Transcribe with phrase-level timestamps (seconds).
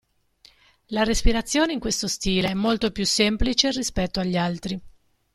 [0.87, 4.81] La respirazione in questo stile è molto più semplice rispetto agli altri.